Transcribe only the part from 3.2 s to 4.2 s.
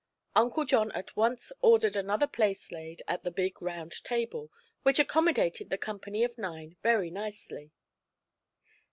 the big round